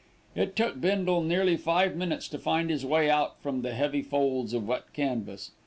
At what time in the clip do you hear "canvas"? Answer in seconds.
4.93-5.51